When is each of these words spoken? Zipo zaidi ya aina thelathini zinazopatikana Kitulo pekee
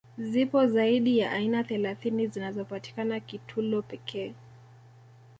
Zipo 0.17 0.67
zaidi 0.67 1.17
ya 1.19 1.31
aina 1.31 1.63
thelathini 1.63 2.27
zinazopatikana 2.27 3.19
Kitulo 3.19 3.81
pekee 3.81 4.33